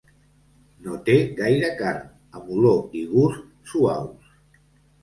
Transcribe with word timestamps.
No 0.85 0.95
té 1.09 1.17
gaire 1.41 1.69
carn, 1.83 2.09
amb 2.41 2.51
olor 2.57 2.99
i 3.03 3.05
gust 3.13 3.47
suaus. 3.75 4.35